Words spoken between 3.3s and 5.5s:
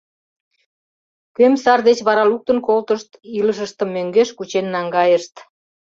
илышыштым мӧҥгеш кучен наҥгайышт.